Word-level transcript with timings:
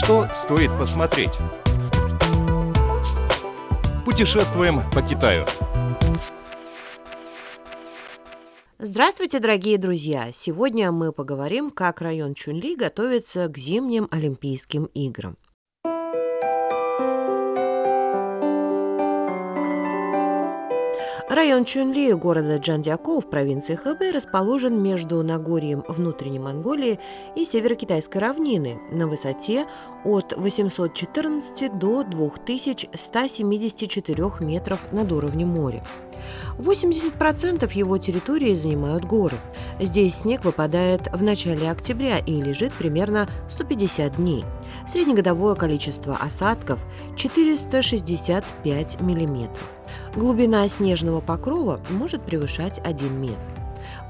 Что 0.00 0.28
стоит 0.32 0.70
посмотреть? 0.78 1.32
Путешествуем 4.04 4.80
по 4.94 5.02
Китаю. 5.02 5.44
Здравствуйте, 8.78 9.40
дорогие 9.40 9.76
друзья! 9.76 10.28
Сегодня 10.32 10.92
мы 10.92 11.12
поговорим, 11.12 11.70
как 11.70 12.00
район 12.00 12.34
Чунли 12.34 12.76
готовится 12.76 13.48
к 13.48 13.58
зимним 13.58 14.06
Олимпийским 14.12 14.84
играм. 14.94 15.36
Район 21.30 21.64
Чунли 21.66 22.10
города 22.12 22.56
Джандиако 22.56 23.20
в 23.20 23.28
провинции 23.28 23.74
Хэбэй 23.74 24.12
расположен 24.12 24.82
между 24.82 25.22
Нагорьем 25.22 25.84
внутренней 25.86 26.38
Монголии 26.38 26.98
и 27.36 27.44
северокитайской 27.44 28.22
равнины 28.22 28.80
на 28.90 29.06
высоте 29.06 29.66
от 30.04 30.32
814 30.34 31.78
до 31.78 32.02
2174 32.02 34.30
метров 34.40 34.90
над 34.90 35.12
уровнем 35.12 35.48
моря. 35.48 35.84
80% 36.58 37.72
его 37.74 37.98
территории 37.98 38.54
занимают 38.54 39.04
горы. 39.04 39.36
Здесь 39.80 40.16
снег 40.16 40.44
выпадает 40.44 41.08
в 41.12 41.22
начале 41.22 41.70
октября 41.70 42.18
и 42.18 42.40
лежит 42.40 42.72
примерно 42.72 43.28
150 43.48 44.16
дней. 44.16 44.44
Среднегодовое 44.86 45.54
количество 45.54 46.16
осадков– 46.16 46.80
465 47.16 49.00
миллиметров. 49.00 49.70
Глубина 50.14 50.66
снежного 50.68 51.20
покрова 51.20 51.80
может 51.90 52.22
превышать 52.22 52.80
1 52.84 53.20
метр. 53.20 53.38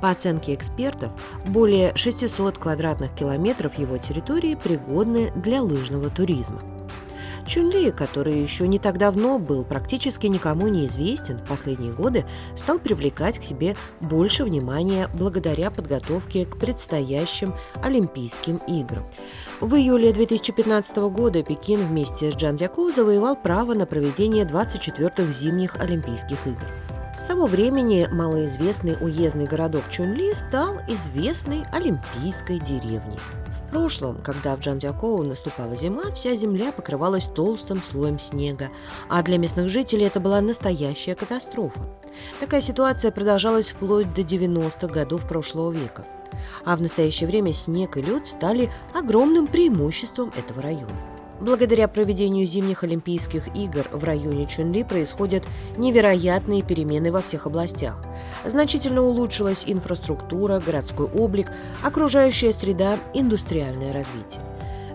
По 0.00 0.10
оценке 0.10 0.54
экспертов, 0.54 1.12
более 1.46 1.92
600 1.96 2.58
квадратных 2.58 3.14
километров 3.14 3.78
его 3.78 3.98
территории 3.98 4.54
пригодны 4.54 5.32
для 5.34 5.60
лыжного 5.62 6.08
туризма. 6.08 6.60
Чунли, 7.48 7.90
который 7.90 8.40
еще 8.40 8.68
не 8.68 8.78
так 8.78 8.98
давно 8.98 9.38
был 9.38 9.64
практически 9.64 10.26
никому 10.26 10.68
не 10.68 10.86
известен, 10.86 11.38
в 11.38 11.48
последние 11.48 11.92
годы 11.92 12.26
стал 12.54 12.78
привлекать 12.78 13.38
к 13.38 13.42
себе 13.42 13.74
больше 14.02 14.44
внимания 14.44 15.08
благодаря 15.14 15.70
подготовке 15.70 16.44
к 16.44 16.58
предстоящим 16.58 17.54
Олимпийским 17.82 18.56
играм. 18.68 19.02
В 19.60 19.74
июле 19.76 20.12
2015 20.12 20.96
года 21.10 21.42
Пекин 21.42 21.80
вместе 21.80 22.30
с 22.30 22.36
Джанзяку 22.36 22.92
завоевал 22.92 23.34
право 23.34 23.72
на 23.72 23.86
проведение 23.86 24.44
24-х 24.44 25.32
зимних 25.32 25.76
Олимпийских 25.80 26.46
игр. 26.46 26.66
С 27.18 27.24
того 27.24 27.46
времени 27.46 28.06
малоизвестный 28.12 28.96
уездный 29.00 29.46
городок 29.46 29.82
Чунли 29.88 30.34
стал 30.34 30.76
известной 30.86 31.64
олимпийской 31.72 32.58
деревней. 32.58 33.18
В 33.68 33.70
прошлом, 33.70 34.22
когда 34.22 34.56
в 34.56 34.60
Джанзякоу 34.60 35.22
наступала 35.24 35.76
зима, 35.76 36.10
вся 36.12 36.34
земля 36.34 36.72
покрывалась 36.72 37.26
толстым 37.26 37.82
слоем 37.82 38.18
снега, 38.18 38.70
а 39.10 39.22
для 39.22 39.36
местных 39.36 39.68
жителей 39.68 40.06
это 40.06 40.20
была 40.20 40.40
настоящая 40.40 41.14
катастрофа. 41.14 41.86
Такая 42.40 42.62
ситуация 42.62 43.10
продолжалась 43.10 43.68
вплоть 43.68 44.14
до 44.14 44.22
90-х 44.22 44.86
годов 44.86 45.28
прошлого 45.28 45.70
века. 45.70 46.06
А 46.64 46.76
в 46.76 46.80
настоящее 46.80 47.28
время 47.28 47.52
снег 47.52 47.98
и 47.98 48.02
лед 48.02 48.26
стали 48.26 48.72
огромным 48.94 49.46
преимуществом 49.46 50.32
этого 50.34 50.62
района. 50.62 51.17
Благодаря 51.40 51.86
проведению 51.86 52.46
зимних 52.46 52.82
Олимпийских 52.82 53.54
игр 53.54 53.86
в 53.92 54.02
районе 54.02 54.46
Чунли 54.46 54.82
происходят 54.82 55.44
невероятные 55.76 56.62
перемены 56.62 57.12
во 57.12 57.22
всех 57.22 57.46
областях. 57.46 58.02
Значительно 58.44 59.02
улучшилась 59.02 59.62
инфраструктура, 59.66 60.58
городской 60.58 61.06
облик, 61.06 61.52
окружающая 61.82 62.52
среда, 62.52 62.98
индустриальное 63.14 63.92
развитие. 63.92 64.42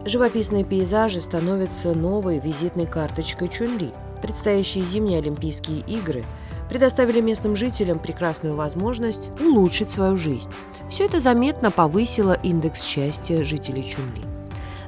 Живописные 0.06 0.66
пейзажи 0.66 1.22
становятся 1.22 1.94
новой 1.94 2.40
визитной 2.40 2.88
карточкой 2.88 3.48
Чунли. 3.48 3.94
Предстоящие 4.22 4.84
зимние 4.84 5.20
Олимпийские 5.20 5.80
игры 5.88 6.26
предоставили 6.68 7.22
местным 7.22 7.56
жителям 7.56 8.00
прекрасную 8.00 8.56
возможность 8.56 9.32
улучшить 9.40 9.92
свою 9.92 10.18
жизнь. 10.18 10.50
Все 10.90 11.06
это 11.06 11.22
заметно 11.22 11.72
повысило 11.72 12.38
индекс 12.44 12.84
счастья 12.84 13.44
жителей 13.46 13.84
Чунли. 13.84 14.33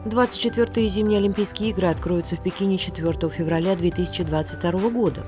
24-е 0.06 0.88
зимние 0.88 1.18
Олимпийские 1.18 1.72
игры 1.72 1.88
откроются 1.88 2.36
в 2.36 2.44
Пекине 2.44 2.78
4 2.78 3.12
февраля 3.32 3.76
2022 3.76 4.90
года. 4.92 5.26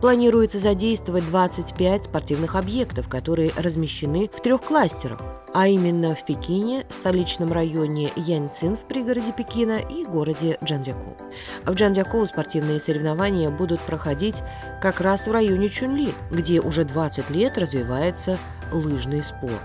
Планируется 0.00 0.58
задействовать 0.58 1.24
25 1.26 2.04
спортивных 2.04 2.56
объектов, 2.56 3.08
которые 3.08 3.52
размещены 3.56 4.28
в 4.32 4.40
трех 4.42 4.62
кластерах, 4.62 5.20
а 5.54 5.68
именно 5.68 6.16
в 6.16 6.26
Пекине, 6.26 6.84
столичном 6.88 7.52
районе 7.52 8.10
Яньцин 8.16 8.74
в 8.76 8.88
пригороде 8.88 9.32
Пекина 9.32 9.78
и 9.78 10.04
городе 10.04 10.58
Джанзяку. 10.64 11.16
В 11.64 11.74
Джанзяку 11.74 12.26
спортивные 12.26 12.80
соревнования 12.80 13.50
будут 13.50 13.78
проходить 13.80 14.42
как 14.82 15.00
раз 15.00 15.28
в 15.28 15.30
районе 15.30 15.68
Чунли, 15.68 16.12
где 16.32 16.60
уже 16.60 16.82
20 16.82 17.30
лет 17.30 17.56
развивается 17.56 18.36
лыжный 18.72 19.22
спорт. 19.22 19.62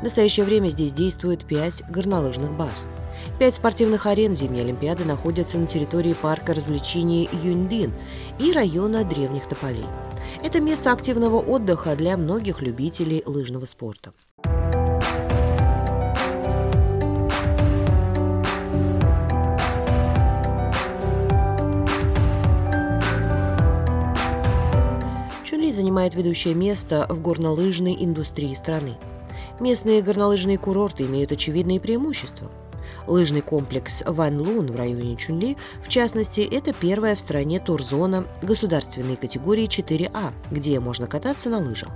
В 0.00 0.02
настоящее 0.02 0.44
время 0.44 0.68
здесь 0.68 0.92
действует 0.92 1.46
5 1.46 1.84
горнолыжных 1.88 2.52
баз– 2.52 2.86
Пять 3.38 3.56
спортивных 3.56 4.06
арен 4.06 4.34
зимней 4.34 4.62
Олимпиады 4.62 5.04
находятся 5.04 5.58
на 5.58 5.66
территории 5.66 6.14
парка 6.14 6.54
развлечений 6.54 7.28
Юньдин 7.44 7.92
и 8.38 8.50
района 8.50 9.04
древних 9.04 9.46
тополей. 9.46 9.84
Это 10.42 10.60
место 10.60 10.90
активного 10.90 11.36
отдыха 11.36 11.94
для 11.96 12.16
многих 12.16 12.62
любителей 12.62 13.22
лыжного 13.26 13.66
спорта. 13.66 14.14
Чунли 25.44 25.70
занимает 25.70 26.14
ведущее 26.14 26.54
место 26.54 27.06
в 27.10 27.20
горнолыжной 27.20 27.96
индустрии 28.00 28.54
страны. 28.54 28.96
Местные 29.60 30.00
горнолыжные 30.00 30.56
курорты 30.56 31.04
имеют 31.04 31.32
очевидные 31.32 31.80
преимущества– 31.80 32.50
Лыжный 33.06 33.40
комплекс 33.40 34.02
Ван 34.06 34.40
Лун 34.40 34.70
в 34.70 34.76
районе 34.76 35.16
Чунли, 35.16 35.56
в 35.84 35.88
частности, 35.88 36.40
это 36.40 36.72
первая 36.72 37.16
в 37.16 37.20
стране 37.20 37.60
турзона 37.60 38.26
государственной 38.42 39.16
категории 39.16 39.66
4А, 39.66 40.32
где 40.50 40.80
можно 40.80 41.06
кататься 41.06 41.50
на 41.50 41.58
лыжах. 41.58 41.90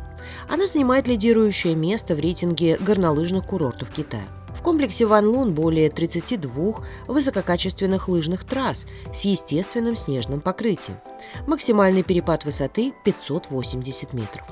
Она 0.49 0.67
занимает 0.67 1.09
лидирующее 1.09 1.75
место 1.75 2.15
в 2.15 2.21
рейтинге 2.21 2.77
горнолыжных 2.81 3.45
курортов 3.45 3.91
Китая. 3.91 4.25
В 4.61 4.63
комплексе 4.63 5.07
Ван 5.07 5.27
Лун 5.27 5.55
более 5.55 5.89
32 5.89 6.75
высококачественных 7.07 8.09
лыжных 8.09 8.45
трасс 8.45 8.85
с 9.11 9.23
естественным 9.23 9.97
снежным 9.97 10.43
покрытием. 10.43 10.99
Максимальный 11.47 12.03
перепад 12.03 12.45
высоты 12.45 12.93
580 13.07 14.13
метров. 14.13 14.47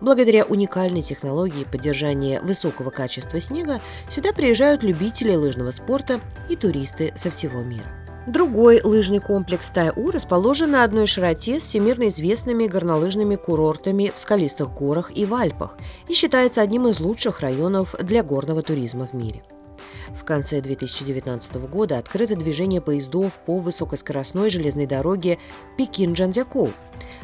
Благодаря 0.00 0.44
уникальной 0.44 1.02
технологии 1.02 1.62
поддержания 1.62 2.40
высокого 2.40 2.90
качества 2.90 3.40
снега 3.40 3.80
сюда 4.10 4.32
приезжают 4.32 4.82
любители 4.82 5.32
лыжного 5.32 5.70
спорта 5.70 6.20
и 6.50 6.56
туристы 6.56 7.12
со 7.14 7.30
всего 7.30 7.62
мира. 7.62 8.01
Другой 8.26 8.80
лыжный 8.84 9.18
комплекс 9.18 9.70
Тайу 9.70 10.12
расположен 10.12 10.70
на 10.70 10.84
одной 10.84 11.08
широте 11.08 11.58
с 11.58 11.64
всемирно 11.64 12.08
известными 12.08 12.68
горнолыжными 12.68 13.34
курортами 13.34 14.12
в 14.14 14.18
скалистых 14.18 14.72
горах 14.72 15.10
и 15.16 15.24
в 15.24 15.34
Альпах 15.34 15.76
и 16.06 16.14
считается 16.14 16.60
одним 16.60 16.86
из 16.86 17.00
лучших 17.00 17.40
районов 17.40 17.96
для 18.00 18.22
горного 18.22 18.62
туризма 18.62 19.08
в 19.08 19.12
мире. 19.12 19.42
В 20.16 20.24
конце 20.24 20.60
2019 20.60 21.56
года 21.68 21.98
открыто 21.98 22.36
движение 22.36 22.80
поездов 22.80 23.40
по 23.44 23.58
высокоскоростной 23.58 24.50
железной 24.50 24.86
дороге 24.86 25.38
Пекин-Джанзякоу. 25.76 26.70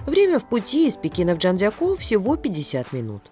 Время 0.04 0.40
в 0.40 0.48
пути 0.48 0.88
из 0.88 0.96
Пекина 0.96 1.36
в 1.36 1.38
Джанзякоу 1.38 1.94
всего 1.94 2.34
50 2.34 2.92
минут. 2.92 3.30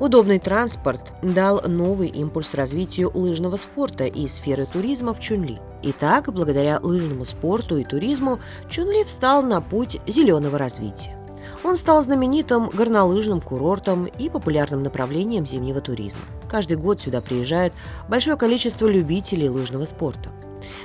Удобный 0.00 0.40
транспорт 0.40 1.12
дал 1.22 1.62
новый 1.68 2.08
импульс 2.08 2.54
развитию 2.54 3.12
лыжного 3.14 3.56
спорта 3.56 4.06
и 4.06 4.26
сферы 4.26 4.66
туризма 4.66 5.14
в 5.14 5.20
Чунли. 5.20 5.60
Итак, 5.86 6.32
благодаря 6.32 6.78
лыжному 6.82 7.26
спорту 7.26 7.76
и 7.76 7.84
туризму 7.84 8.40
Чунли 8.70 9.04
встал 9.04 9.42
на 9.42 9.60
путь 9.60 10.00
зеленого 10.06 10.56
развития. 10.56 11.14
Он 11.62 11.76
стал 11.76 12.00
знаменитым 12.00 12.70
горнолыжным 12.70 13.42
курортом 13.42 14.06
и 14.06 14.30
популярным 14.30 14.82
направлением 14.82 15.44
зимнего 15.44 15.82
туризма. 15.82 16.20
Каждый 16.48 16.78
год 16.78 17.02
сюда 17.02 17.20
приезжает 17.20 17.74
большое 18.08 18.38
количество 18.38 18.86
любителей 18.86 19.50
лыжного 19.50 19.84
спорта. 19.84 20.30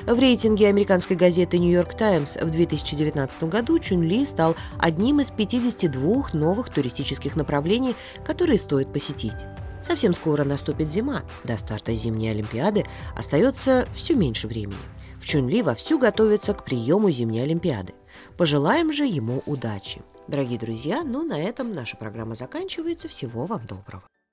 В 0.06 0.19
рейтинге 0.19 0.68
американской 0.68 1.16
газеты 1.16 1.60
«Нью-Йорк 1.60 1.94
Таймс» 1.94 2.36
в 2.36 2.50
2019 2.50 3.44
году 3.44 3.80
Чунли 3.80 4.25
стал 4.25 4.57
одним 4.78 5.22
из 5.22 5.31
52 5.31 6.31
новых 6.34 6.69
туристических 6.69 7.38
направлений, 7.38 7.96
которые 8.25 8.60
стоит 8.60 8.92
посетить. 8.92 9.46
Совсем 9.81 10.13
скоро 10.13 10.43
наступит 10.43 10.91
зима. 10.91 11.23
До 11.43 11.57
старта 11.57 11.93
зимней 11.93 12.31
Олимпиады 12.31 12.85
остается 13.15 13.87
все 13.95 14.15
меньше 14.15 14.47
времени. 14.47 14.77
В 15.19 15.25
Чунли 15.25 15.61
вовсю 15.61 15.99
готовится 15.99 16.53
к 16.53 16.63
приему 16.63 17.11
зимней 17.11 17.43
Олимпиады. 17.43 17.93
Пожелаем 18.37 18.93
же 18.93 19.05
ему 19.05 19.41
удачи. 19.45 20.01
Дорогие 20.27 20.59
друзья, 20.59 21.03
ну 21.03 21.23
на 21.23 21.39
этом 21.39 21.73
наша 21.73 21.97
программа 21.97 22.35
заканчивается. 22.35 23.07
Всего 23.07 23.45
вам 23.45 23.65
доброго. 23.65 24.03